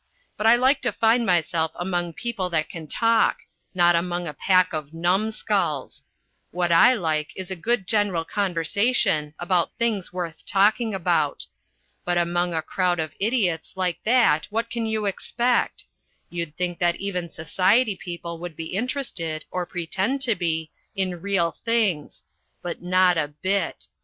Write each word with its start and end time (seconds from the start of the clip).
But 0.35 0.47
I 0.47 0.55
like 0.55 0.81
to 0.81 0.91
find 0.91 1.27
myself 1.27 1.71
among 1.75 2.13
people 2.13 2.49
that 2.49 2.69
can 2.71 2.87
talk, 2.87 3.41
not 3.75 3.95
among 3.95 4.27
a 4.27 4.33
pack 4.33 4.73
of 4.73 4.95
numbskulls. 4.95 6.05
What 6.49 6.71
I 6.71 6.95
like 6.95 7.31
is 7.35 7.53
good 7.61 7.85
general 7.85 8.25
conversation, 8.25 9.35
about 9.37 9.77
things 9.77 10.11
worth 10.11 10.43
talking 10.43 10.95
about. 10.95 11.45
But 12.03 12.17
among 12.17 12.51
a 12.51 12.63
crowd 12.63 12.99
of 12.99 13.13
idiots 13.19 13.73
like 13.75 13.99
that 14.03 14.47
what 14.49 14.71
can 14.71 14.87
you 14.87 15.05
expect? 15.05 15.85
You'd 16.31 16.57
think 16.57 16.79
that 16.79 16.95
even 16.95 17.29
society 17.29 17.95
people 17.95 18.39
would 18.39 18.55
be 18.55 18.73
interested, 18.73 19.45
or 19.51 19.67
pretend 19.67 20.21
to 20.23 20.33
be, 20.33 20.71
in 20.95 21.21
real 21.21 21.51
things. 21.51 22.23
But 22.63 22.81
not 22.81 23.19
a 23.19 23.27
bit. 23.27 23.85